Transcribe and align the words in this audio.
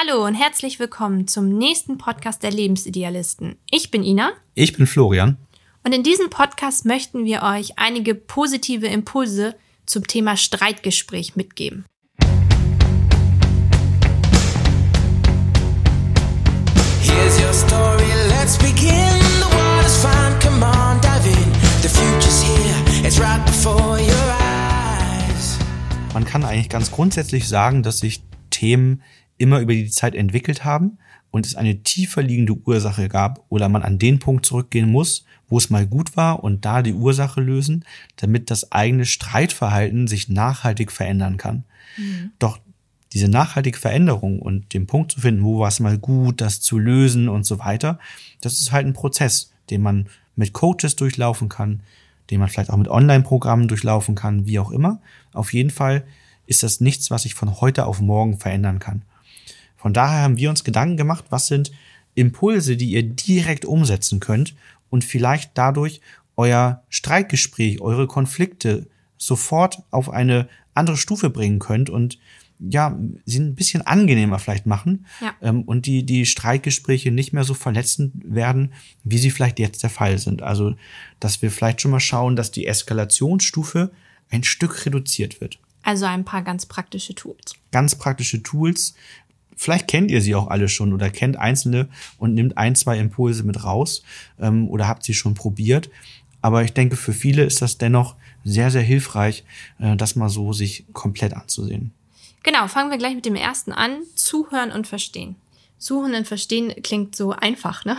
Hallo 0.00 0.24
und 0.24 0.34
herzlich 0.34 0.78
willkommen 0.78 1.26
zum 1.26 1.48
nächsten 1.48 1.98
Podcast 1.98 2.44
der 2.44 2.52
Lebensidealisten. 2.52 3.56
Ich 3.68 3.90
bin 3.90 4.04
Ina. 4.04 4.30
Ich 4.54 4.72
bin 4.72 4.86
Florian. 4.86 5.38
Und 5.82 5.92
in 5.92 6.04
diesem 6.04 6.30
Podcast 6.30 6.84
möchten 6.84 7.24
wir 7.24 7.42
euch 7.42 7.80
einige 7.80 8.14
positive 8.14 8.86
Impulse 8.86 9.56
zum 9.86 10.06
Thema 10.06 10.36
Streitgespräch 10.36 11.34
mitgeben. 11.34 11.84
Here's 17.02 17.40
your 17.40 17.52
story, 17.52 18.06
let's 18.28 18.56
begin. 18.56 19.18
The 19.40 19.50
water's 19.50 19.96
fine, 19.96 20.38
come 20.40 20.64
on, 20.64 21.00
dive 21.00 21.26
in. 21.26 21.52
The 21.82 21.88
future's 21.88 22.40
here, 22.44 23.04
it's 23.04 23.18
right 23.18 23.44
before 23.44 23.98
your 23.98 24.36
eyes. 24.38 25.58
Man 26.14 26.24
kann 26.24 26.44
eigentlich 26.44 26.68
ganz 26.68 26.92
grundsätzlich 26.92 27.48
sagen, 27.48 27.82
dass 27.82 27.98
sich 27.98 28.22
Themen 28.50 29.02
immer 29.38 29.60
über 29.60 29.72
die 29.72 29.90
Zeit 29.90 30.14
entwickelt 30.14 30.64
haben 30.64 30.98
und 31.30 31.46
es 31.46 31.56
eine 31.56 31.82
tiefer 31.82 32.22
liegende 32.22 32.54
Ursache 32.54 33.08
gab 33.08 33.44
oder 33.48 33.68
man 33.68 33.82
an 33.82 33.98
den 33.98 34.18
Punkt 34.18 34.46
zurückgehen 34.46 34.90
muss, 34.90 35.24
wo 35.48 35.58
es 35.58 35.70
mal 35.70 35.86
gut 35.86 36.16
war 36.16 36.42
und 36.44 36.64
da 36.64 36.82
die 36.82 36.92
Ursache 36.92 37.40
lösen, 37.40 37.84
damit 38.16 38.50
das 38.50 38.72
eigene 38.72 39.06
Streitverhalten 39.06 40.06
sich 40.06 40.28
nachhaltig 40.28 40.92
verändern 40.92 41.36
kann. 41.36 41.64
Doch 42.38 42.58
diese 43.12 43.28
nachhaltige 43.28 43.78
Veränderung 43.78 44.40
und 44.40 44.74
den 44.74 44.86
Punkt 44.86 45.12
zu 45.12 45.20
finden, 45.20 45.42
wo 45.42 45.58
war 45.58 45.68
es 45.68 45.80
mal 45.80 45.98
gut, 45.98 46.40
das 46.40 46.60
zu 46.60 46.78
lösen 46.78 47.28
und 47.28 47.44
so 47.44 47.58
weiter, 47.58 47.98
das 48.40 48.54
ist 48.60 48.72
halt 48.72 48.86
ein 48.86 48.92
Prozess, 48.92 49.52
den 49.70 49.82
man 49.82 50.08
mit 50.36 50.52
Coaches 50.52 50.96
durchlaufen 50.96 51.48
kann, 51.48 51.80
den 52.30 52.40
man 52.40 52.48
vielleicht 52.48 52.70
auch 52.70 52.76
mit 52.76 52.88
Online-Programmen 52.88 53.68
durchlaufen 53.68 54.14
kann, 54.14 54.46
wie 54.46 54.58
auch 54.58 54.70
immer. 54.70 55.00
Auf 55.32 55.52
jeden 55.52 55.70
Fall 55.70 56.04
ist 56.46 56.62
das 56.62 56.80
nichts, 56.80 57.10
was 57.10 57.22
sich 57.22 57.34
von 57.34 57.60
heute 57.60 57.86
auf 57.86 58.00
morgen 58.00 58.38
verändern 58.38 58.78
kann. 58.78 59.02
Von 59.78 59.94
daher 59.94 60.22
haben 60.22 60.36
wir 60.36 60.50
uns 60.50 60.64
Gedanken 60.64 60.98
gemacht, 60.98 61.24
was 61.30 61.46
sind 61.46 61.72
Impulse, 62.14 62.76
die 62.76 62.90
ihr 62.90 63.04
direkt 63.04 63.64
umsetzen 63.64 64.20
könnt 64.20 64.54
und 64.90 65.04
vielleicht 65.04 65.52
dadurch 65.54 66.00
euer 66.36 66.82
Streitgespräch, 66.88 67.80
eure 67.80 68.06
Konflikte 68.06 68.86
sofort 69.16 69.82
auf 69.90 70.10
eine 70.10 70.48
andere 70.74 70.96
Stufe 70.96 71.30
bringen 71.30 71.58
könnt 71.58 71.90
und 71.90 72.18
ja, 72.60 72.98
sie 73.24 73.38
ein 73.38 73.54
bisschen 73.54 73.82
angenehmer 73.86 74.40
vielleicht 74.40 74.66
machen 74.66 75.06
Ja. 75.20 75.32
ähm, 75.42 75.62
und 75.62 75.86
die, 75.86 76.04
die 76.04 76.26
Streitgespräche 76.26 77.12
nicht 77.12 77.32
mehr 77.32 77.44
so 77.44 77.54
verletzend 77.54 78.12
werden, 78.24 78.72
wie 79.04 79.18
sie 79.18 79.30
vielleicht 79.30 79.60
jetzt 79.60 79.84
der 79.84 79.90
Fall 79.90 80.18
sind. 80.18 80.42
Also, 80.42 80.74
dass 81.20 81.40
wir 81.40 81.52
vielleicht 81.52 81.80
schon 81.80 81.92
mal 81.92 82.00
schauen, 82.00 82.34
dass 82.34 82.50
die 82.50 82.66
Eskalationsstufe 82.66 83.92
ein 84.30 84.42
Stück 84.42 84.84
reduziert 84.86 85.40
wird 85.40 85.60
Also 85.84 86.06
ein 86.06 86.24
paar 86.24 86.42
ganz 86.42 86.66
praktische 86.66 87.14
Tools. 87.14 87.54
ganz 87.70 87.94
praktische 87.94 88.42
Tools. 88.42 88.94
Vielleicht 89.60 89.88
kennt 89.88 90.10
ihr 90.12 90.22
sie 90.22 90.34
auch 90.36 90.46
alle 90.46 90.68
schon 90.68 90.92
oder 90.92 91.10
kennt 91.10 91.36
einzelne 91.36 91.88
und 92.16 92.32
nimmt 92.32 92.56
ein, 92.56 92.76
zwei 92.76 92.96
Impulse 92.98 93.42
mit 93.42 93.64
raus 93.64 94.02
ähm, 94.38 94.68
oder 94.68 94.86
habt 94.86 95.02
sie 95.02 95.14
schon 95.14 95.34
probiert. 95.34 95.90
Aber 96.40 96.62
ich 96.62 96.72
denke, 96.72 96.96
für 96.96 97.12
viele 97.12 97.42
ist 97.42 97.60
das 97.60 97.76
dennoch 97.76 98.14
sehr, 98.44 98.70
sehr 98.70 98.82
hilfreich, 98.82 99.44
äh, 99.80 99.96
das 99.96 100.14
mal 100.14 100.28
so 100.28 100.52
sich 100.52 100.84
komplett 100.92 101.34
anzusehen. 101.34 101.92
Genau, 102.44 102.68
fangen 102.68 102.90
wir 102.90 102.98
gleich 102.98 103.16
mit 103.16 103.26
dem 103.26 103.34
ersten 103.34 103.72
an. 103.72 103.98
Zuhören 104.14 104.70
und 104.70 104.86
verstehen. 104.86 105.34
Zuhören 105.76 106.14
und 106.14 106.26
verstehen 106.28 106.72
klingt 106.84 107.16
so 107.16 107.32
einfach, 107.32 107.84
ne? 107.84 107.96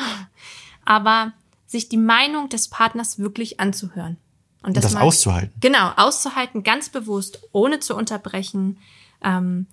Aber 0.86 1.34
sich 1.68 1.90
die 1.90 1.98
Meinung 1.98 2.48
des 2.50 2.70
Partners 2.70 3.20
wirklich 3.20 3.60
anzuhören. 3.60 4.16
Und 4.64 4.76
Das 4.78 4.94
man- 4.94 5.04
auszuhalten. 5.04 5.54
Genau, 5.60 5.92
auszuhalten, 5.98 6.64
ganz 6.64 6.90
bewusst, 6.90 7.42
ohne 7.52 7.80
zu 7.80 7.96
unterbrechen, 7.96 8.78
ähm, 9.24 9.68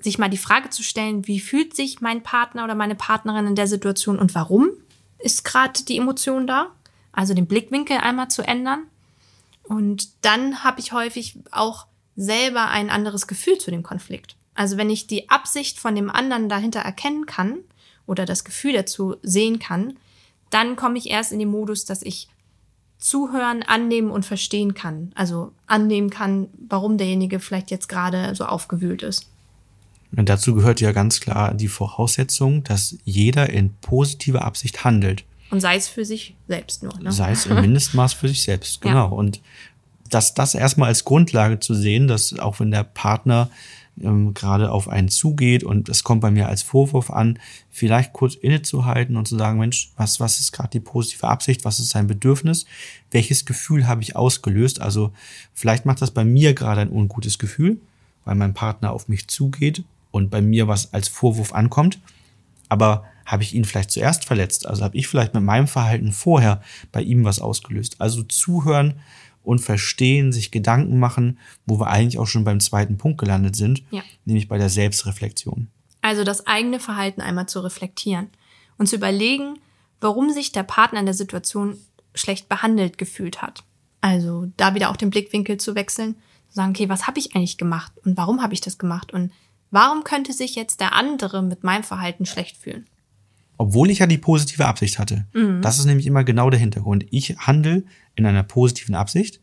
sich 0.00 0.18
mal 0.18 0.28
die 0.28 0.36
Frage 0.36 0.70
zu 0.70 0.82
stellen, 0.82 1.26
wie 1.26 1.40
fühlt 1.40 1.74
sich 1.74 2.00
mein 2.00 2.22
Partner 2.22 2.64
oder 2.64 2.74
meine 2.74 2.94
Partnerin 2.94 3.46
in 3.46 3.54
der 3.54 3.66
Situation 3.66 4.18
und 4.18 4.34
warum 4.34 4.70
ist 5.18 5.44
gerade 5.44 5.82
die 5.82 5.96
Emotion 5.96 6.46
da? 6.46 6.68
Also 7.12 7.34
den 7.34 7.46
Blickwinkel 7.46 7.98
einmal 7.98 8.28
zu 8.28 8.42
ändern. 8.42 8.84
Und 9.64 10.08
dann 10.22 10.62
habe 10.64 10.80
ich 10.80 10.92
häufig 10.92 11.38
auch 11.50 11.86
selber 12.16 12.68
ein 12.68 12.90
anderes 12.90 13.26
Gefühl 13.26 13.58
zu 13.58 13.70
dem 13.70 13.82
Konflikt. 13.82 14.36
Also 14.54 14.76
wenn 14.76 14.90
ich 14.90 15.06
die 15.06 15.28
Absicht 15.30 15.78
von 15.78 15.94
dem 15.94 16.10
anderen 16.10 16.48
dahinter 16.48 16.80
erkennen 16.80 17.26
kann 17.26 17.58
oder 18.06 18.24
das 18.24 18.44
Gefühl 18.44 18.72
dazu 18.72 19.16
sehen 19.22 19.58
kann, 19.58 19.96
dann 20.50 20.76
komme 20.76 20.98
ich 20.98 21.10
erst 21.10 21.32
in 21.32 21.38
den 21.38 21.50
Modus, 21.50 21.84
dass 21.84 22.02
ich 22.02 22.28
zuhören, 22.98 23.62
annehmen 23.62 24.10
und 24.10 24.26
verstehen 24.26 24.74
kann. 24.74 25.12
Also 25.14 25.52
annehmen 25.66 26.10
kann, 26.10 26.48
warum 26.68 26.98
derjenige 26.98 27.38
vielleicht 27.38 27.70
jetzt 27.70 27.88
gerade 27.88 28.34
so 28.34 28.44
aufgewühlt 28.46 29.02
ist. 29.02 29.28
Und 30.16 30.28
dazu 30.28 30.54
gehört 30.54 30.80
ja 30.80 30.92
ganz 30.92 31.20
klar 31.20 31.54
die 31.54 31.68
Voraussetzung, 31.68 32.64
dass 32.64 32.96
jeder 33.04 33.50
in 33.50 33.74
positiver 33.80 34.44
Absicht 34.44 34.84
handelt. 34.84 35.24
Und 35.50 35.60
sei 35.60 35.76
es 35.76 35.88
für 35.88 36.04
sich 36.04 36.34
selbst 36.46 36.82
nur. 36.82 36.98
Ne? 37.00 37.12
Sei 37.12 37.30
es 37.30 37.46
im 37.46 37.60
Mindestmaß 37.60 38.14
für 38.14 38.28
sich 38.28 38.42
selbst, 38.42 38.84
Ja. 38.84 38.90
genau. 38.90 39.14
Und 39.14 39.40
das, 40.10 40.34
das 40.34 40.54
erstmal 40.54 40.88
als 40.88 41.04
Grundlage 41.04 41.60
zu 41.60 41.74
sehen, 41.74 42.08
dass 42.08 42.38
auch 42.38 42.60
wenn 42.60 42.70
der 42.70 42.84
Partner 42.84 43.50
ähm, 44.00 44.32
gerade 44.32 44.70
auf 44.70 44.88
einen 44.88 45.08
zugeht 45.08 45.64
und 45.64 45.88
es 45.88 46.04
kommt 46.04 46.22
bei 46.22 46.30
mir 46.30 46.48
als 46.48 46.62
Vorwurf 46.62 47.10
an, 47.10 47.38
vielleicht 47.70 48.12
kurz 48.12 48.34
innezuhalten 48.34 49.16
und 49.16 49.28
zu 49.28 49.36
sagen, 49.36 49.58
Mensch, 49.58 49.90
was, 49.96 50.20
was 50.20 50.40
ist 50.40 50.52
gerade 50.52 50.70
die 50.70 50.80
positive 50.80 51.26
Absicht, 51.28 51.64
was 51.64 51.78
ist 51.80 51.90
sein 51.90 52.06
Bedürfnis, 52.06 52.64
welches 53.10 53.44
Gefühl 53.44 53.86
habe 53.86 54.02
ich 54.02 54.16
ausgelöst? 54.16 54.80
Also 54.80 55.12
vielleicht 55.52 55.84
macht 55.84 56.00
das 56.00 56.12
bei 56.12 56.24
mir 56.24 56.54
gerade 56.54 56.80
ein 56.80 56.90
ungutes 56.90 57.38
Gefühl, 57.38 57.78
weil 58.24 58.36
mein 58.36 58.54
Partner 58.54 58.92
auf 58.92 59.08
mich 59.08 59.28
zugeht 59.28 59.84
und 60.10 60.30
bei 60.30 60.40
mir 60.40 60.68
was 60.68 60.92
als 60.92 61.08
Vorwurf 61.08 61.52
ankommt 61.52 61.98
aber 62.68 63.04
habe 63.24 63.42
ich 63.42 63.54
ihn 63.54 63.64
vielleicht 63.64 63.90
zuerst 63.90 64.24
verletzt? 64.24 64.66
Also 64.66 64.84
habe 64.84 64.96
ich 64.96 65.08
vielleicht 65.08 65.34
mit 65.34 65.42
meinem 65.42 65.66
Verhalten 65.66 66.12
vorher 66.12 66.62
bei 66.92 67.02
ihm 67.02 67.24
was 67.24 67.40
ausgelöst? 67.40 67.96
Also 68.00 68.22
zuhören 68.22 69.00
und 69.42 69.60
verstehen, 69.60 70.32
sich 70.32 70.50
Gedanken 70.50 70.98
machen, 70.98 71.38
wo 71.66 71.78
wir 71.80 71.88
eigentlich 71.88 72.18
auch 72.18 72.26
schon 72.26 72.44
beim 72.44 72.60
zweiten 72.60 72.98
Punkt 72.98 73.18
gelandet 73.18 73.56
sind, 73.56 73.82
Ja. 73.90 74.02
nämlich 74.24 74.48
bei 74.48 74.58
der 74.58 74.68
Selbstreflexion. 74.68 75.68
Also 76.02 76.24
das 76.24 76.46
eigene 76.46 76.80
Verhalten 76.80 77.20
einmal 77.20 77.48
zu 77.48 77.60
reflektieren 77.60 78.28
und 78.76 78.86
zu 78.88 78.96
überlegen, 78.96 79.58
warum 80.00 80.32
sich 80.32 80.52
der 80.52 80.62
Partner 80.62 81.00
in 81.00 81.06
der 81.06 81.14
Situation 81.14 81.76
schlecht 82.14 82.48
behandelt 82.48 82.98
gefühlt 82.98 83.42
hat. 83.42 83.64
Also 84.00 84.50
da 84.56 84.74
wieder 84.74 84.90
auch 84.90 84.96
den 84.96 85.10
Blickwinkel 85.10 85.56
zu 85.58 85.74
wechseln, 85.74 86.14
zu 86.48 86.56
sagen, 86.56 86.70
okay, 86.70 86.88
was 86.88 87.06
habe 87.06 87.18
ich 87.18 87.34
eigentlich 87.34 87.58
gemacht 87.58 87.92
und 88.04 88.16
warum 88.16 88.42
habe 88.42 88.54
ich 88.54 88.60
das 88.60 88.78
gemacht 88.78 89.12
und 89.12 89.32
warum 89.70 90.04
könnte 90.04 90.32
sich 90.32 90.54
jetzt 90.54 90.80
der 90.80 90.94
andere 90.94 91.42
mit 91.42 91.64
meinem 91.64 91.84
Verhalten 91.84 92.26
schlecht 92.26 92.56
fühlen? 92.56 92.86
Obwohl 93.56 93.90
ich 93.90 93.98
ja 93.98 94.06
die 94.06 94.18
positive 94.18 94.66
Absicht 94.66 94.98
hatte. 95.00 95.26
Das 95.60 95.78
ist 95.78 95.86
nämlich 95.86 96.06
immer 96.06 96.22
genau 96.22 96.48
der 96.48 96.60
Hintergrund. 96.60 97.06
Ich 97.10 97.36
handle 97.38 97.84
in 98.14 98.24
einer 98.24 98.44
positiven 98.44 98.94
Absicht. 98.94 99.40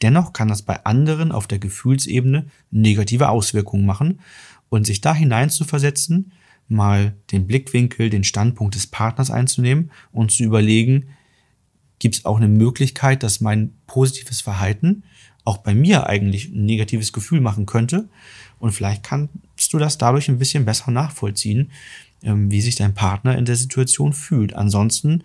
Dennoch 0.00 0.32
kann 0.32 0.48
das 0.48 0.62
bei 0.62 0.84
anderen 0.84 1.32
auf 1.32 1.46
der 1.46 1.58
Gefühlsebene 1.58 2.46
negative 2.70 3.28
Auswirkungen 3.28 3.84
machen. 3.84 4.20
Und 4.70 4.86
sich 4.86 5.00
da 5.00 5.14
hinein 5.14 5.50
zu 5.50 5.64
versetzen, 5.64 6.32
mal 6.68 7.14
den 7.32 7.46
Blickwinkel, 7.46 8.10
den 8.10 8.24
Standpunkt 8.24 8.74
des 8.74 8.86
Partners 8.86 9.30
einzunehmen 9.30 9.90
und 10.12 10.30
zu 10.30 10.44
überlegen, 10.44 11.08
gibt 11.98 12.14
es 12.14 12.24
auch 12.24 12.36
eine 12.36 12.48
Möglichkeit, 12.48 13.22
dass 13.22 13.40
mein 13.40 13.74
positives 13.86 14.40
Verhalten 14.40 15.02
auch 15.44 15.58
bei 15.58 15.74
mir 15.74 16.06
eigentlich 16.06 16.48
ein 16.48 16.64
negatives 16.64 17.12
Gefühl 17.12 17.40
machen 17.40 17.66
könnte. 17.66 18.08
Und 18.58 18.72
vielleicht 18.72 19.02
kannst 19.58 19.72
du 19.72 19.78
das 19.78 19.98
dadurch 19.98 20.28
ein 20.28 20.38
bisschen 20.38 20.64
besser 20.64 20.92
nachvollziehen, 20.92 21.72
ähm, 22.22 22.48
wie 22.48 22.60
sich 22.60 22.76
dein 22.76 22.94
Partner 22.94 23.36
in 23.36 23.44
der 23.44 23.56
Situation 23.56 24.12
fühlt. 24.12 24.54
Ansonsten 24.54 25.24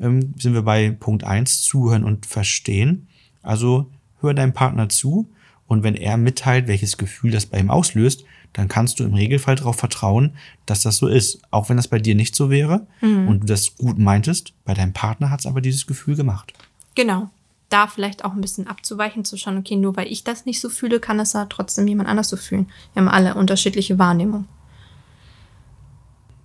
ähm, 0.00 0.34
sind 0.36 0.54
wir 0.54 0.62
bei 0.62 0.90
Punkt 0.90 1.22
eins 1.22 1.62
zuhören 1.62 2.02
und 2.02 2.26
verstehen. 2.26 3.06
Also 3.42 3.88
hör 4.20 4.34
deinem 4.34 4.52
Partner 4.52 4.88
zu 4.88 5.30
und 5.68 5.84
wenn 5.84 5.94
er 5.94 6.16
mitteilt, 6.16 6.66
welches 6.66 6.98
Gefühl 6.98 7.30
das 7.30 7.46
bei 7.46 7.60
ihm 7.60 7.70
auslöst, 7.70 8.24
dann 8.54 8.66
kannst 8.66 8.98
du 8.98 9.04
im 9.04 9.14
Regelfall 9.14 9.54
darauf 9.54 9.76
vertrauen, 9.76 10.32
dass 10.66 10.82
das 10.82 10.96
so 10.96 11.06
ist. 11.06 11.40
Auch 11.52 11.68
wenn 11.68 11.76
das 11.76 11.86
bei 11.86 12.00
dir 12.00 12.16
nicht 12.16 12.34
so 12.34 12.50
wäre 12.50 12.88
und 13.00 13.42
du 13.42 13.46
das 13.46 13.76
gut 13.76 14.00
meintest, 14.00 14.52
bei 14.64 14.74
deinem 14.74 14.92
Partner 14.92 15.30
hat 15.30 15.38
es 15.38 15.46
aber 15.46 15.60
dieses 15.60 15.86
Gefühl 15.86 16.16
gemacht. 16.16 16.52
Genau. 16.96 17.30
Da 17.70 17.86
vielleicht 17.86 18.24
auch 18.24 18.32
ein 18.32 18.40
bisschen 18.40 18.66
abzuweichen, 18.66 19.24
zu 19.24 19.36
schauen, 19.36 19.56
okay, 19.56 19.76
nur 19.76 19.96
weil 19.96 20.08
ich 20.08 20.24
das 20.24 20.44
nicht 20.44 20.60
so 20.60 20.68
fühle, 20.68 21.00
kann 21.00 21.18
es 21.20 21.32
ja 21.32 21.46
trotzdem 21.46 21.88
jemand 21.88 22.08
anders 22.08 22.28
so 22.28 22.36
fühlen. 22.36 22.68
Wir 22.92 23.00
haben 23.00 23.08
alle 23.08 23.34
unterschiedliche 23.34 23.98
Wahrnehmung. 23.98 24.46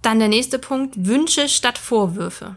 Dann 0.01 0.19
der 0.19 0.27
nächste 0.27 0.59
Punkt, 0.59 1.05
Wünsche 1.05 1.49
statt 1.49 1.79
Vorwürfe. 1.79 2.55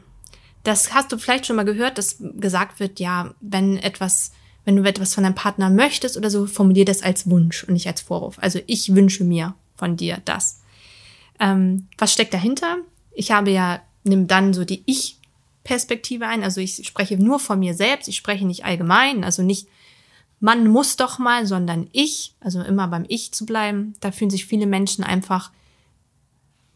Das 0.65 0.93
hast 0.93 1.11
du 1.11 1.17
vielleicht 1.17 1.47
schon 1.47 1.57
mal 1.57 1.65
gehört, 1.65 1.97
dass 1.97 2.19
gesagt 2.19 2.79
wird, 2.79 3.01
ja, 3.01 3.33
wenn 3.41 3.79
etwas, 3.79 4.33
wenn 4.67 4.77
du 4.77 4.83
etwas 4.83 5.15
von 5.15 5.25
deinem 5.25 5.35
Partner 5.35 5.71
möchtest 5.71 6.19
oder 6.19 6.29
so, 6.29 6.45
formulier 6.45 6.85
das 6.85 7.03
als 7.03 7.31
Wunsch 7.31 7.65
und 7.65 7.73
nicht 7.73 7.87
als 7.87 8.03
Vorwurf. 8.03 8.37
Also 8.39 8.61
ich 8.67 8.95
wünsche 8.95 9.25
mir 9.25 9.55
von 9.77 9.97
dir 9.97 10.21
das. 10.27 10.61
Ähm, 11.41 11.89
was 11.97 12.13
steckt 12.13 12.35
dahinter? 12.35 12.77
Ich 13.13 13.31
habe 13.33 13.51
ja, 13.51 13.81
nimm 14.05 14.27
dann 14.27 14.53
so 14.53 14.67
die 14.67 14.83
Ich-Perspektive 15.69 16.27
ein. 16.27 16.43
Also 16.43 16.61
ich 16.63 16.87
spreche 16.87 17.19
nur 17.19 17.39
von 17.39 17.59
mir 17.59 17.75
selbst, 17.75 18.09
ich 18.09 18.17
spreche 18.17 18.47
nicht 18.47 18.65
allgemein, 18.65 19.23
also 19.23 19.43
nicht 19.43 19.69
man 20.41 20.69
muss 20.69 20.97
doch 20.97 21.19
mal, 21.19 21.47
sondern 21.47 21.89
ich, 21.93 22.35
also 22.41 22.63
immer 22.63 22.87
beim 22.87 23.05
Ich 23.09 23.33
zu 23.33 23.45
bleiben. 23.45 23.95
Da 24.01 24.13
fühlen 24.13 24.31
sich 24.31 24.47
viele 24.47 24.67
Menschen 24.67 25.03
einfach 25.03 25.51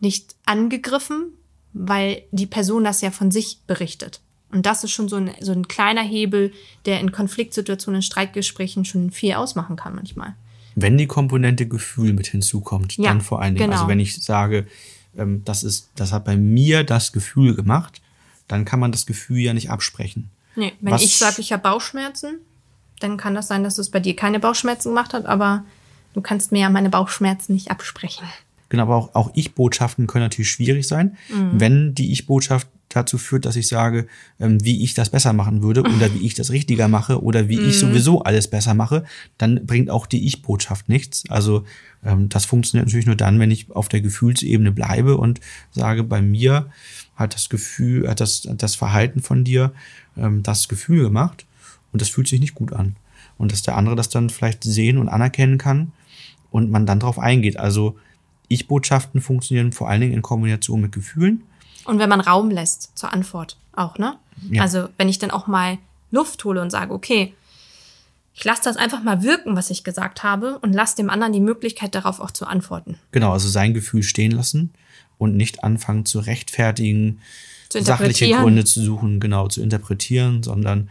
nicht 0.00 0.34
angegriffen, 0.44 1.28
weil 1.72 2.24
die 2.32 2.46
Person 2.46 2.82
das 2.84 3.02
ja 3.02 3.12
von 3.12 3.30
sich 3.30 3.60
berichtet. 3.68 4.20
Und 4.50 4.66
das 4.66 4.82
ist 4.82 4.90
schon 4.90 5.08
so 5.08 5.16
ein, 5.16 5.30
so 5.40 5.52
ein 5.52 5.68
kleiner 5.68 6.02
Hebel, 6.02 6.52
der 6.86 6.98
in 6.98 7.12
Konfliktsituationen, 7.12 8.00
in 8.00 8.02
Streitgesprächen 8.02 8.84
schon 8.84 9.12
viel 9.12 9.34
ausmachen 9.34 9.76
kann 9.76 9.94
manchmal. 9.94 10.34
Wenn 10.74 10.98
die 10.98 11.06
Komponente 11.06 11.68
Gefühl 11.68 12.12
mit 12.14 12.26
hinzukommt, 12.26 12.96
Ja, 12.96 13.04
dann 13.04 13.20
vor 13.20 13.40
allen 13.40 13.54
Dingen. 13.54 13.70
genau. 13.70 13.80
Also 13.80 13.88
wenn 13.88 14.00
ich 14.00 14.20
sage, 14.20 14.66
ähm, 15.16 15.42
das 15.44 15.62
ist, 15.62 15.90
das 15.94 16.10
hat 16.10 16.24
bei 16.24 16.36
mir 16.36 16.82
das 16.82 17.12
Gefühl 17.12 17.54
gemacht, 17.54 18.02
dann 18.48 18.64
kann 18.64 18.80
man 18.80 18.92
das 18.92 19.06
Gefühl 19.06 19.38
ja 19.38 19.54
nicht 19.54 19.70
absprechen. 19.70 20.30
Nee, 20.56 20.72
wenn 20.80 20.92
Was- 20.94 21.02
ich 21.02 21.16
sage, 21.16 21.40
ich 21.40 21.52
habe 21.52 21.62
Bauchschmerzen, 21.62 22.38
dann 23.00 23.16
kann 23.16 23.34
das 23.34 23.48
sein, 23.48 23.64
dass 23.64 23.78
es 23.78 23.90
bei 23.90 24.00
dir 24.00 24.14
keine 24.14 24.38
Bauchschmerzen 24.40 24.90
gemacht 24.90 25.12
hat, 25.14 25.26
aber 25.26 25.64
du 26.14 26.20
kannst 26.20 26.52
mir 26.52 26.60
ja 26.60 26.70
meine 26.70 26.90
Bauchschmerzen 26.90 27.52
nicht 27.54 27.70
absprechen. 27.70 28.26
Genau, 28.68 28.84
aber 28.84 28.96
auch, 28.96 29.14
auch 29.14 29.30
Ich-Botschaften 29.34 30.06
können 30.06 30.24
natürlich 30.24 30.50
schwierig 30.50 30.86
sein, 30.88 31.16
wenn 31.52 31.94
die 31.94 32.12
Ich-Botschaft 32.12 32.68
dazu 32.92 33.18
führt, 33.18 33.44
dass 33.44 33.56
ich 33.56 33.68
sage, 33.68 34.06
ähm, 34.38 34.64
wie 34.64 34.82
ich 34.82 34.94
das 34.94 35.10
besser 35.10 35.32
machen 35.32 35.62
würde 35.62 35.82
oder 35.82 36.12
wie 36.14 36.26
ich 36.26 36.34
das 36.34 36.50
richtiger 36.50 36.88
mache 36.88 37.22
oder 37.22 37.48
wie 37.48 37.58
ich 37.60 37.78
sowieso 37.78 38.22
alles 38.22 38.48
besser 38.48 38.74
mache, 38.74 39.04
dann 39.38 39.66
bringt 39.66 39.90
auch 39.90 40.06
die 40.06 40.26
Ich-Botschaft 40.26 40.88
nichts. 40.88 41.24
Also 41.28 41.64
ähm, 42.04 42.28
das 42.28 42.44
funktioniert 42.44 42.86
natürlich 42.86 43.06
nur 43.06 43.16
dann, 43.16 43.38
wenn 43.38 43.50
ich 43.50 43.70
auf 43.70 43.88
der 43.88 44.00
Gefühlsebene 44.00 44.72
bleibe 44.72 45.16
und 45.16 45.40
sage, 45.70 46.04
bei 46.04 46.22
mir 46.22 46.70
hat 47.16 47.34
das 47.34 47.48
Gefühl, 47.48 48.08
hat 48.08 48.20
das, 48.20 48.48
das 48.56 48.74
Verhalten 48.74 49.22
von 49.22 49.44
dir 49.44 49.72
ähm, 50.16 50.42
das 50.42 50.68
Gefühl 50.68 51.02
gemacht 51.02 51.46
und 51.92 52.02
das 52.02 52.08
fühlt 52.08 52.28
sich 52.28 52.40
nicht 52.40 52.54
gut 52.54 52.72
an. 52.72 52.96
Und 53.38 53.52
dass 53.52 53.62
der 53.62 53.76
andere 53.76 53.96
das 53.96 54.08
dann 54.08 54.30
vielleicht 54.30 54.64
sehen 54.64 54.98
und 54.98 55.08
anerkennen 55.08 55.58
kann 55.58 55.92
und 56.50 56.70
man 56.70 56.86
dann 56.86 57.00
darauf 57.00 57.18
eingeht. 57.18 57.56
Also 57.56 57.96
Ich-Botschaften 58.48 59.20
funktionieren 59.20 59.72
vor 59.72 59.88
allen 59.88 60.00
Dingen 60.00 60.14
in 60.14 60.22
Kombination 60.22 60.80
mit 60.80 60.92
Gefühlen. 60.92 61.42
Und 61.84 61.99
wenn 61.99 62.08
man 62.08 62.20
Raum 62.20 62.50
lässt 62.50 62.96
zur 62.96 63.12
Antwort 63.12 63.56
auch, 63.73 63.99
ne? 63.99 64.17
Ja. 64.50 64.62
Also 64.62 64.88
wenn 64.99 65.08
ich 65.08 65.19
dann 65.19 65.31
auch 65.31 65.46
mal 65.46 65.79
Luft 66.11 66.44
hole 66.44 66.61
und 66.61 66.70
sage, 66.70 66.93
okay, 66.93 67.34
ich 68.34 68.44
lasse 68.44 68.62
das 68.64 68.76
einfach 68.76 69.02
mal 69.02 69.23
wirken, 69.23 69.56
was 69.56 69.70
ich 69.70 69.84
gesagt 69.84 70.23
habe, 70.23 70.58
und 70.61 70.73
lasse 70.73 70.96
dem 70.96 71.11
anderen 71.11 71.32
die 71.32 71.40
Möglichkeit 71.40 71.94
darauf 71.94 72.20
auch 72.20 72.31
zu 72.31 72.46
antworten. 72.46 72.99
Genau, 73.11 73.32
also 73.32 73.49
sein 73.49 73.75
Gefühl 73.75 74.02
stehen 74.02 74.32
lassen 74.32 74.73
und 75.19 75.37
nicht 75.37 75.64
anfangen 75.64 76.06
zu 76.06 76.19
rechtfertigen, 76.19 77.20
Zu 77.69 77.82
sachliche. 77.82 78.31
Gründe 78.31 78.64
zu 78.64 78.82
suchen, 78.82 79.20
genau 79.20 79.49
zu 79.49 79.62
interpretieren, 79.62 80.43
sondern 80.43 80.88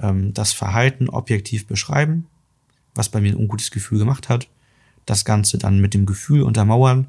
ähm, 0.00 0.32
das 0.34 0.52
Verhalten 0.52 1.08
objektiv 1.08 1.66
beschreiben, 1.66 2.26
was 2.94 3.08
bei 3.08 3.20
mir 3.20 3.32
ein 3.32 3.38
ungutes 3.38 3.70
Gefühl 3.70 3.98
gemacht 3.98 4.28
hat, 4.28 4.48
das 5.04 5.24
Ganze 5.24 5.58
dann 5.58 5.80
mit 5.80 5.94
dem 5.94 6.06
Gefühl 6.06 6.42
untermauern 6.42 7.08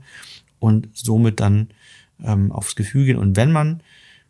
und 0.60 0.90
somit 0.94 1.40
dann 1.40 1.70
ähm, 2.24 2.52
aufs 2.52 2.76
Gefühl 2.76 3.06
gehen. 3.06 3.18
Und 3.18 3.36
wenn 3.36 3.52
man, 3.52 3.82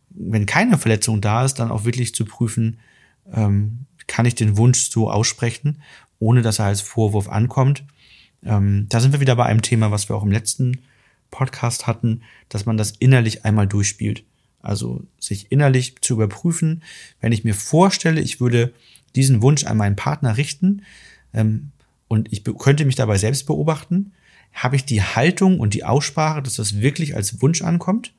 wenn 0.09 0.45
keine 0.45 0.77
Verletzung 0.77 1.21
da 1.21 1.45
ist, 1.45 1.55
dann 1.55 1.71
auch 1.71 1.85
wirklich 1.85 2.15
zu 2.15 2.25
prüfen, 2.25 2.79
ähm, 3.33 3.85
kann 4.07 4.25
ich 4.25 4.35
den 4.35 4.57
Wunsch 4.57 4.89
so 4.89 5.09
aussprechen, 5.09 5.81
ohne 6.19 6.41
dass 6.41 6.59
er 6.59 6.65
als 6.65 6.81
Vorwurf 6.81 7.29
ankommt. 7.29 7.83
Ähm, 8.43 8.85
da 8.89 8.99
sind 8.99 9.11
wir 9.11 9.19
wieder 9.19 9.35
bei 9.35 9.45
einem 9.45 9.61
Thema, 9.61 9.91
was 9.91 10.09
wir 10.09 10.15
auch 10.15 10.23
im 10.23 10.31
letzten 10.31 10.79
Podcast 11.31 11.87
hatten, 11.87 12.21
dass 12.49 12.65
man 12.65 12.77
das 12.77 12.91
innerlich 12.91 13.45
einmal 13.45 13.67
durchspielt. 13.67 14.23
Also 14.61 15.03
sich 15.19 15.51
innerlich 15.51 16.01
zu 16.01 16.15
überprüfen, 16.15 16.83
wenn 17.21 17.31
ich 17.31 17.43
mir 17.43 17.53
vorstelle, 17.53 18.21
ich 18.21 18.39
würde 18.39 18.73
diesen 19.15 19.41
Wunsch 19.41 19.65
an 19.65 19.77
meinen 19.77 19.95
Partner 19.95 20.37
richten 20.37 20.83
ähm, 21.33 21.71
und 22.07 22.31
ich 22.31 22.43
könnte 22.43 22.85
mich 22.85 22.95
dabei 22.95 23.17
selbst 23.17 23.45
beobachten, 23.45 24.13
habe 24.55 24.77
ich 24.77 24.85
die 24.85 25.03
Haltung 25.03 25.59
und 25.59 25.73
die 25.73 25.83
Aussprache, 25.83 26.41
dass 26.41 26.55
das 26.55 26.79
wirklich 26.79 27.15
als 27.15 27.41
Wunsch 27.41 27.61
ankommt 27.61 28.13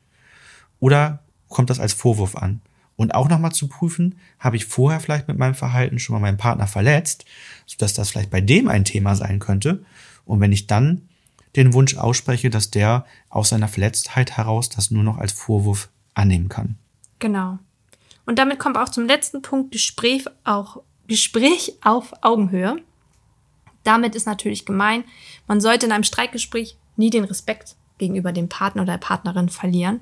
oder 0.78 1.24
kommt 1.48 1.70
das 1.70 1.80
als 1.80 1.94
Vorwurf 1.94 2.36
an? 2.36 2.60
Und 2.94 3.14
auch 3.14 3.28
nochmal 3.28 3.52
zu 3.52 3.68
prüfen, 3.68 4.18
habe 4.38 4.56
ich 4.56 4.64
vorher 4.64 5.00
vielleicht 5.00 5.28
mit 5.28 5.36
meinem 5.36 5.54
Verhalten 5.54 5.98
schon 5.98 6.14
mal 6.14 6.20
meinen 6.20 6.38
Partner 6.38 6.66
verletzt, 6.66 7.24
sodass 7.66 7.92
das 7.92 8.10
vielleicht 8.10 8.30
bei 8.30 8.40
dem 8.40 8.68
ein 8.68 8.84
Thema 8.84 9.16
sein 9.16 9.38
könnte. 9.38 9.84
Und 10.24 10.40
wenn 10.40 10.52
ich 10.52 10.66
dann 10.66 11.08
den 11.56 11.72
Wunsch 11.72 11.96
ausspreche, 11.96 12.50
dass 12.50 12.70
der 12.70 13.04
aus 13.28 13.50
seiner 13.50 13.68
Verletztheit 13.68 14.36
heraus 14.36 14.68
das 14.68 14.90
nur 14.90 15.02
noch 15.02 15.18
als 15.18 15.32
Vorwurf 15.32 15.88
annehmen 16.14 16.48
kann. 16.48 16.76
Genau. 17.18 17.58
Und 18.24 18.38
damit 18.38 18.58
kommen 18.58 18.74
wir 18.74 18.82
auch 18.82 18.88
zum 18.88 19.06
letzten 19.06 19.42
Punkt, 19.42 19.72
Gespräch, 19.72 20.24
auch, 20.44 20.82
Gespräch 21.06 21.74
auf 21.82 22.12
Augenhöhe. 22.22 22.82
Damit 23.86 24.16
ist 24.16 24.26
natürlich 24.26 24.66
gemein, 24.66 25.04
man 25.46 25.60
sollte 25.60 25.86
in 25.86 25.92
einem 25.92 26.02
Streitgespräch 26.02 26.76
nie 26.96 27.10
den 27.10 27.24
Respekt 27.24 27.76
gegenüber 27.98 28.32
dem 28.32 28.48
Partner 28.48 28.82
oder 28.82 28.94
der 28.94 28.98
Partnerin 28.98 29.48
verlieren 29.48 30.00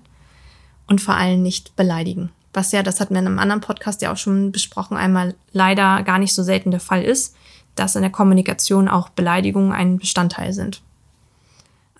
und 0.86 1.00
vor 1.00 1.14
allem 1.14 1.42
nicht 1.42 1.76
beleidigen. 1.76 2.30
Was 2.54 2.72
ja, 2.72 2.82
das 2.82 3.00
hatten 3.00 3.14
wir 3.14 3.20
in 3.20 3.26
einem 3.26 3.38
anderen 3.38 3.60
Podcast 3.60 4.00
ja 4.00 4.12
auch 4.12 4.16
schon 4.16 4.52
besprochen, 4.52 4.96
einmal 4.96 5.34
leider 5.52 6.02
gar 6.02 6.18
nicht 6.18 6.34
so 6.34 6.42
selten 6.42 6.70
der 6.70 6.80
Fall 6.80 7.02
ist, 7.02 7.36
dass 7.74 7.96
in 7.96 8.02
der 8.02 8.10
Kommunikation 8.10 8.88
auch 8.88 9.10
Beleidigungen 9.10 9.72
ein 9.72 9.98
Bestandteil 9.98 10.52
sind. 10.52 10.80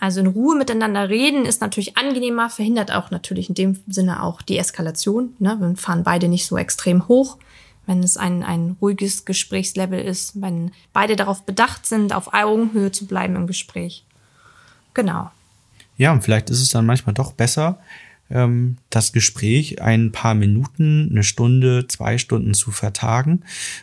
Also 0.00 0.20
in 0.20 0.26
Ruhe 0.26 0.56
miteinander 0.56 1.08
reden 1.08 1.44
ist 1.44 1.60
natürlich 1.60 1.96
angenehmer, 1.96 2.50
verhindert 2.50 2.92
auch 2.92 3.10
natürlich 3.10 3.48
in 3.48 3.54
dem 3.54 3.80
Sinne 3.88 4.22
auch 4.22 4.42
die 4.42 4.58
Eskalation. 4.58 5.34
Ne? 5.38 5.56
Wir 5.58 5.76
fahren 5.76 6.04
beide 6.04 6.28
nicht 6.28 6.46
so 6.46 6.56
extrem 6.56 7.08
hoch, 7.08 7.38
wenn 7.86 8.02
es 8.02 8.16
ein, 8.16 8.42
ein 8.42 8.76
ruhiges 8.80 9.24
Gesprächslevel 9.24 10.00
ist, 10.00 10.40
wenn 10.40 10.72
beide 10.92 11.16
darauf 11.16 11.44
bedacht 11.44 11.86
sind, 11.86 12.12
auf 12.12 12.32
Augenhöhe 12.32 12.92
zu 12.92 13.06
bleiben 13.06 13.36
im 13.36 13.46
Gespräch. 13.46 14.04
Genau. 14.94 15.30
Ja, 15.96 16.12
und 16.12 16.22
vielleicht 16.22 16.50
ist 16.50 16.60
es 16.60 16.70
dann 16.70 16.86
manchmal 16.86 17.14
doch 17.14 17.32
besser, 17.32 17.78
ähm, 18.30 18.76
das 18.90 19.12
Gespräch 19.12 19.80
ein 19.82 20.12
paar 20.12 20.34
Minuten, 20.34 21.08
eine 21.10 21.22
Stunde, 21.22 21.86
zwei 21.88 22.18
Stunden 22.18 22.54
zu 22.54 22.70
vertagen 22.70 23.42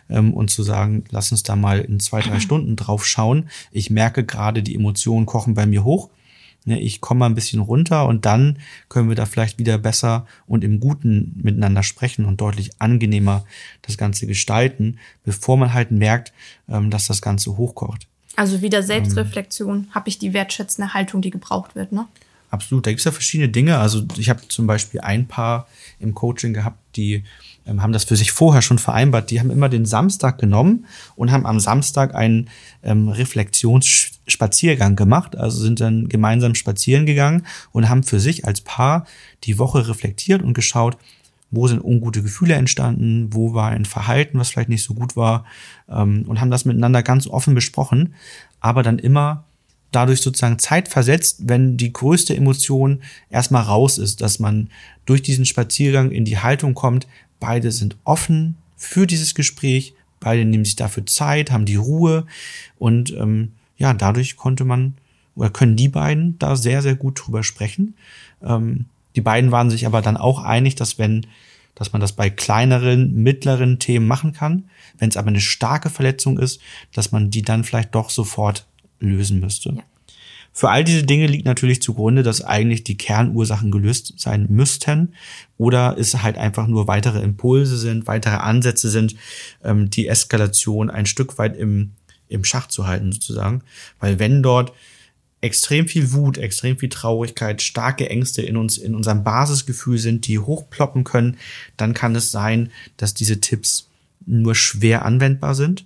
ähm, 0.10 0.34
und 0.34 0.50
zu 0.50 0.64
sagen, 0.64 1.04
lass 1.10 1.32
uns 1.32 1.44
da 1.44 1.56
mal 1.56 1.80
in 1.80 2.00
zwei, 2.00 2.22
drei 2.22 2.40
Stunden 2.42 2.76
drauf 2.76 3.06
schauen. 3.06 3.50
Ich 3.72 3.90
merke 3.90 4.24
gerade, 4.24 4.64
die 4.64 4.76
Emotionen 4.76 5.26
kochen 5.26 5.54
bei 5.54 5.66
mir 5.66 5.84
hoch. 5.84 6.10
Ne, 6.66 6.80
Ich 6.80 7.02
komme 7.02 7.20
mal 7.20 7.26
ein 7.26 7.36
bisschen 7.36 7.60
runter 7.60 8.06
und 8.08 8.26
dann 8.26 8.60
können 8.88 9.10
wir 9.10 9.16
da 9.16 9.26
vielleicht 9.26 9.58
wieder 9.58 9.78
besser 9.78 10.28
und 10.46 10.64
im 10.64 10.80
Guten 10.80 11.34
miteinander 11.42 11.82
sprechen 11.82 12.26
und 12.26 12.40
deutlich 12.40 12.72
angenehmer 12.80 13.46
das 13.82 13.98
Ganze 13.98 14.28
gestalten, 14.28 15.00
bevor 15.24 15.58
man 15.58 15.74
halt 15.74 15.92
merkt, 15.92 16.34
ähm, 16.70 16.92
dass 16.92 17.08
das 17.08 17.22
Ganze 17.22 17.58
hochkocht. 17.58 18.08
Also 18.36 18.62
wieder 18.62 18.84
Selbstreflexion, 18.84 19.88
habe 19.92 20.08
ich 20.10 20.20
die 20.20 20.34
wertschätzende 20.34 20.94
Haltung, 20.94 21.22
die 21.22 21.32
gebraucht 21.32 21.76
wird. 21.76 21.92
Ne? 21.92 22.08
Absolut, 22.50 22.86
da 22.86 22.92
gibt's 22.92 23.06
ja 23.06 23.12
verschiedene 23.12 23.50
Dinge. 23.50 23.78
Also 23.78 24.04
ich 24.18 24.30
habe 24.30 24.48
zum 24.48 24.68
Beispiel 24.68 25.02
ein 25.02 25.28
Paar 25.28 25.68
im 26.00 26.14
Coaching 26.14 26.54
gehabt, 26.54 26.78
die 26.96 27.24
ähm, 27.66 27.82
haben 27.82 27.94
das 27.94 28.04
für 28.04 28.16
sich 28.16 28.32
vorher 28.32 28.62
schon 28.62 28.80
vereinbart. 28.80 29.32
Die 29.32 29.40
haben 29.40 29.52
immer 29.52 29.70
den 29.70 29.86
Samstag 29.86 30.38
genommen 30.38 30.86
und 31.16 31.32
haben 31.32 31.46
am 31.46 31.60
Samstag 31.60 32.16
einen 32.16 32.50
ähm, 32.84 33.10
Reflexionsspaziergang 33.10 34.96
gemacht. 34.96 35.36
Also 35.36 35.62
sind 35.62 35.80
dann 35.80 36.10
gemeinsam 36.10 36.56
spazieren 36.56 37.06
gegangen 37.06 37.46
und 37.72 37.90
haben 37.90 38.04
für 38.04 38.20
sich 38.20 38.46
als 38.46 38.62
Paar 38.62 39.06
die 39.44 39.60
Woche 39.60 39.88
reflektiert 39.88 40.42
und 40.42 40.54
geschaut, 40.54 40.98
wo 41.52 41.68
sind 41.68 41.84
ungute 41.84 42.24
Gefühle 42.24 42.56
entstanden, 42.56 43.28
wo 43.32 43.54
war 43.54 43.72
ein 43.72 43.86
Verhalten, 43.86 44.40
was 44.40 44.50
vielleicht 44.50 44.70
nicht 44.70 44.84
so 44.84 44.94
gut 44.94 45.16
war 45.16 45.46
ähm, 45.90 46.24
und 46.28 46.40
haben 46.40 46.52
das 46.52 46.66
miteinander 46.66 47.04
ganz 47.04 47.28
offen 47.28 47.54
besprochen, 47.54 48.16
aber 48.62 48.84
dann 48.84 49.00
immer 49.00 49.44
dadurch 49.92 50.22
sozusagen 50.22 50.58
Zeit 50.58 50.88
versetzt, 50.88 51.42
wenn 51.46 51.78
die 51.78 51.92
größte 51.92 52.36
Emotion 52.36 53.02
erstmal 53.30 53.64
raus 53.64 53.98
ist, 53.98 54.22
dass 54.22 54.40
man 54.40 54.70
durch 55.06 55.22
diesen 55.22 55.46
Spaziergang 55.46 56.12
in 56.12 56.24
die 56.24 56.40
Haltung 56.40 56.74
kommt, 56.74 57.08
beide 57.42 57.74
sind 57.74 57.98
offen 58.06 58.56
für 58.78 59.06
dieses 59.06 59.36
Gespräch, 59.36 59.94
beide 60.22 60.46
nehmen 60.46 60.64
sich 60.64 60.78
dafür 60.78 61.06
Zeit, 61.06 61.52
haben 61.52 61.66
die 61.66 61.76
Ruhe 61.76 62.26
und 62.80 63.12
ähm, 63.12 63.52
ja, 63.76 63.94
dadurch 63.94 64.38
konnte 64.38 64.64
man 64.64 64.94
oder 65.36 65.50
können 65.50 65.76
die 65.76 65.90
beiden 65.90 66.40
da 66.40 66.56
sehr, 66.56 66.82
sehr 66.82 66.96
gut 66.96 67.20
drüber 67.22 67.44
sprechen. 67.44 67.96
Ähm, 68.42 68.86
die 69.16 69.22
beiden 69.22 69.52
waren 69.52 69.70
sich 69.70 69.86
aber 69.86 70.02
dann 70.02 70.18
auch 70.18 70.40
einig, 70.44 70.76
dass 70.76 70.98
wenn, 70.98 71.26
dass 71.76 71.92
man 71.92 72.00
das 72.00 72.14
bei 72.14 72.30
kleineren, 72.30 73.14
mittleren 73.24 73.80
Themen 73.80 74.08
machen 74.08 74.34
kann, 74.34 74.70
wenn 75.00 75.10
es 75.10 75.18
aber 75.18 75.30
eine 75.30 75.42
starke 75.42 75.90
Verletzung 75.90 76.38
ist, 76.38 76.62
dass 76.94 77.12
man 77.12 77.30
die 77.30 77.42
dann 77.42 77.64
vielleicht 77.64 77.96
doch 77.96 78.10
sofort 78.10 78.68
lösen 79.00 79.40
müsste. 79.40 79.74
Ja. 79.76 79.84
Für 80.54 80.70
all 80.70 80.84
diese 80.84 81.04
Dinge 81.04 81.28
liegt 81.28 81.46
natürlich 81.46 81.82
zugrunde, 81.82 82.24
dass 82.24 82.42
eigentlich 82.42 82.84
die 82.84 82.98
Kernursachen 82.98 83.72
gelöst 83.72 84.14
sein 84.18 84.48
müssten 84.50 85.14
oder 85.58 85.96
es 85.98 86.22
halt 86.22 86.38
einfach 86.38 86.68
nur 86.68 86.88
weitere 86.88 87.22
Impulse 87.22 87.78
sind, 87.78 88.08
weitere 88.08 88.36
Ansätze 88.36 88.90
sind, 88.90 89.16
ähm, 89.64 89.90
die 89.90 90.08
Eskalation 90.08 90.90
ein 90.90 91.06
Stück 91.06 91.38
weit 91.38 91.56
im, 91.56 91.92
im 92.28 92.44
Schach 92.44 92.68
zu 92.68 92.86
halten 92.86 93.12
sozusagen. 93.14 93.64
Weil 94.00 94.20
wenn 94.20 94.44
dort 94.44 94.74
extrem 95.40 95.88
viel 95.88 96.12
Wut, 96.12 96.38
extrem 96.38 96.78
viel 96.78 96.90
Traurigkeit, 96.90 97.62
starke 97.62 98.10
Ängste 98.10 98.42
in 98.42 98.58
uns, 98.58 98.78
in 98.78 98.94
unserem 98.94 99.24
Basisgefühl 99.24 99.98
sind, 99.98 100.28
die 100.28 100.38
hochploppen 100.38 101.04
können, 101.04 101.38
dann 101.78 101.94
kann 101.94 102.16
es 102.16 102.32
sein, 102.32 102.72
dass 102.98 103.14
diese 103.14 103.42
Tipps 103.42 103.88
nur 104.26 104.54
schwer 104.54 105.04
anwendbar 105.06 105.56
sind. 105.56 105.86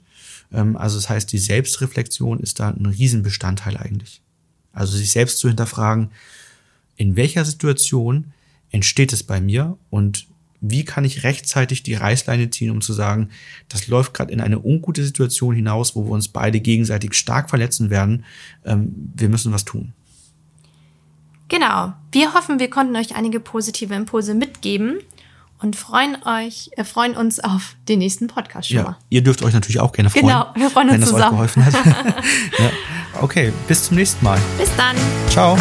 Ähm, 0.52 0.76
Also 0.76 0.98
das 0.98 1.10
heißt, 1.10 1.32
die 1.32 1.38
Selbstreflexion 1.38 2.40
ist 2.40 2.60
da 2.60 2.70
ein 2.70 2.86
Riesenbestandteil 2.86 3.78
eigentlich. 3.78 4.22
Also 4.76 4.98
sich 4.98 5.12
selbst 5.12 5.40
zu 5.40 5.48
hinterfragen, 5.48 6.12
in 6.98 7.16
welcher 7.16 7.46
Situation 7.46 8.34
entsteht 8.70 9.14
es 9.14 9.24
bei 9.24 9.42
mir 9.42 9.78
und 9.90 10.28
wie 10.62 10.84
kann 10.84 11.06
ich 11.06 11.24
rechtzeitig 11.24 11.84
die 11.84 11.94
Reißleine 11.94 12.50
ziehen, 12.50 12.72
um 12.72 12.82
zu 12.82 12.94
sagen, 12.94 13.30
das 13.70 13.88
läuft 13.88 14.14
gerade 14.14 14.32
in 14.32 14.42
eine 14.42 14.60
ungute 14.60 15.04
Situation 15.04 15.56
hinaus, 15.56 15.96
wo 15.96 16.06
wir 16.06 16.12
uns 16.12 16.28
beide 16.28 16.60
gegenseitig 16.60 17.14
stark 17.14 17.50
verletzen 17.50 17.90
werden. 17.90 18.26
Ähm, 18.64 19.12
wir 19.16 19.30
müssen 19.30 19.52
was 19.52 19.66
tun. 19.66 19.94
Genau. 21.50 21.94
Wir 22.12 22.34
hoffen, 22.34 22.60
wir 22.60 22.70
konnten 22.70 22.96
euch 22.96 23.16
einige 23.16 23.40
positive 23.40 23.94
Impulse 23.94 24.34
mitgeben 24.34 25.00
und 25.66 25.76
freuen 25.76 26.16
euch, 26.26 26.70
äh, 26.78 26.84
freuen 26.84 27.16
uns 27.18 27.40
auf 27.40 27.76
den 27.90 28.00
nächsten 28.00 28.28
Podcast 28.28 28.68
schon 28.70 28.78
Ja, 28.78 28.84
mal. 28.84 28.98
ihr 29.10 29.24
dürft 29.24 29.42
euch 29.44 29.54
natürlich 29.54 29.80
auch 29.80 29.92
gerne 29.92 30.10
freuen, 30.12 30.28
Genau, 30.28 30.46
wir 30.56 30.70
freuen 30.70 30.90
uns 30.90 30.94
wenn 30.94 31.02
das 31.02 31.10
zusammen. 31.10 31.40
euch 31.40 31.54
geholfen 31.54 31.66
hat. 31.66 31.74
ja. 32.60 32.70
Okay, 33.22 33.52
bis 33.68 33.84
zum 33.86 33.98
nächsten 33.98 34.24
Mal. 34.24 34.38
Bis 34.58 34.70
dann. 34.78 34.96
Ciao. 35.30 35.58